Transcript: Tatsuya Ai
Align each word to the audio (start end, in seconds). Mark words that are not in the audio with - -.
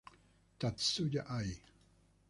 Tatsuya 0.59 1.21
Ai 1.37 1.49